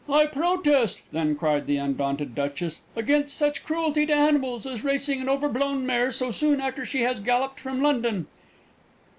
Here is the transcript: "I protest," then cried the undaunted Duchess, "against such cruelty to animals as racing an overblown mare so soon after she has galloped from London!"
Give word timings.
"I 0.09 0.25
protest," 0.25 1.03
then 1.11 1.35
cried 1.35 1.67
the 1.67 1.77
undaunted 1.77 2.33
Duchess, 2.33 2.81
"against 2.95 3.37
such 3.37 3.63
cruelty 3.63 4.07
to 4.07 4.15
animals 4.15 4.65
as 4.65 4.83
racing 4.83 5.21
an 5.21 5.29
overblown 5.29 5.85
mare 5.85 6.11
so 6.11 6.31
soon 6.31 6.59
after 6.59 6.87
she 6.87 7.01
has 7.01 7.19
galloped 7.19 7.59
from 7.59 7.83
London!" 7.83 8.25